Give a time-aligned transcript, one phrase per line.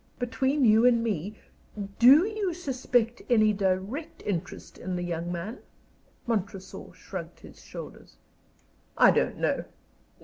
[0.17, 1.37] "Between you and me,
[1.99, 5.59] do you suspect any direct interest in the young man?"
[6.25, 8.17] Montresor shrugged his shoulders.
[8.97, 9.63] "I don't know.